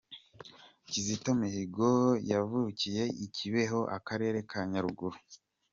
Kizito 0.89 1.29
Mihigo 1.39 1.91
yavukiye 2.31 3.03
i 3.25 3.27
Kibeho, 3.35 3.79
Akarere 3.97 4.37
ka 4.49 4.59
Nyaruguru. 4.71 5.17